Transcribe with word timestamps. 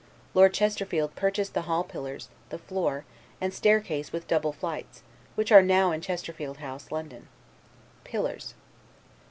Lord 0.33 0.51
Chesterfield 0.55 1.13
purchased 1.13 1.53
the 1.53 1.61
hall 1.69 1.83
pillars, 1.83 2.29
the 2.49 2.57
floor; 2.57 3.05
and 3.39 3.53
staircase 3.53 4.11
with 4.11 4.27
double 4.27 4.51
flights; 4.51 5.03
which 5.35 5.51
are 5.51 5.61
now 5.61 5.91
in 5.91 6.01
Chesterfield 6.01 6.57
House, 6.57 6.91
London.] 6.91 7.27
pillars. 8.03 8.55